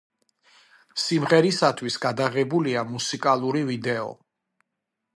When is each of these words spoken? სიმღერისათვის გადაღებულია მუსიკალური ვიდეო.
სიმღერისათვის 1.01 1.99
გადაღებულია 2.07 2.85
მუსიკალური 2.95 3.65
ვიდეო. 3.73 4.13